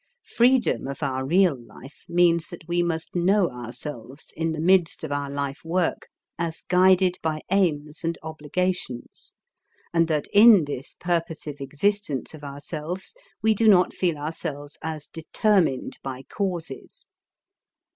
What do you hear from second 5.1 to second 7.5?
our life work as guided by